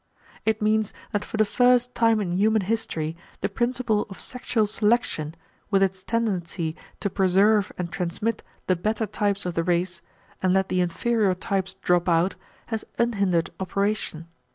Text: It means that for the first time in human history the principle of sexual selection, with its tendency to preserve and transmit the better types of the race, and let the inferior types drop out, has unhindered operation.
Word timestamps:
It 0.47 0.63
means 0.63 0.93
that 1.11 1.23
for 1.23 1.37
the 1.37 1.45
first 1.45 1.93
time 1.93 2.19
in 2.19 2.31
human 2.31 2.63
history 2.63 3.15
the 3.41 3.47
principle 3.49 4.07
of 4.09 4.19
sexual 4.19 4.65
selection, 4.65 5.35
with 5.69 5.83
its 5.83 6.03
tendency 6.03 6.75
to 7.01 7.09
preserve 7.11 7.71
and 7.77 7.91
transmit 7.91 8.41
the 8.65 8.75
better 8.75 9.05
types 9.05 9.45
of 9.45 9.53
the 9.53 9.61
race, 9.63 10.01
and 10.41 10.55
let 10.55 10.69
the 10.69 10.81
inferior 10.81 11.35
types 11.35 11.75
drop 11.83 12.09
out, 12.09 12.33
has 12.65 12.83
unhindered 12.97 13.51
operation. 13.59 14.27